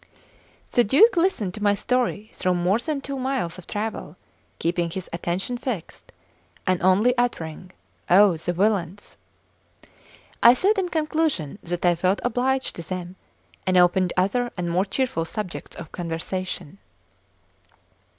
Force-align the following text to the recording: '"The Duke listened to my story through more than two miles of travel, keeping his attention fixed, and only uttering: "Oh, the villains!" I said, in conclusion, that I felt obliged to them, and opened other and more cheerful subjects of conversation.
'"The 0.73 0.83
Duke 0.83 1.15
listened 1.15 1.53
to 1.53 1.63
my 1.63 1.75
story 1.75 2.31
through 2.33 2.55
more 2.55 2.79
than 2.79 3.01
two 3.01 3.19
miles 3.19 3.59
of 3.59 3.67
travel, 3.67 4.15
keeping 4.57 4.89
his 4.89 5.07
attention 5.13 5.59
fixed, 5.59 6.11
and 6.65 6.81
only 6.81 7.15
uttering: 7.19 7.69
"Oh, 8.09 8.35
the 8.35 8.51
villains!" 8.51 9.15
I 10.41 10.55
said, 10.55 10.79
in 10.79 10.89
conclusion, 10.89 11.59
that 11.61 11.85
I 11.85 11.93
felt 11.93 12.19
obliged 12.23 12.75
to 12.77 12.81
them, 12.81 13.15
and 13.67 13.77
opened 13.77 14.11
other 14.17 14.49
and 14.57 14.71
more 14.71 14.85
cheerful 14.85 15.23
subjects 15.23 15.75
of 15.77 15.91
conversation. 15.91 16.79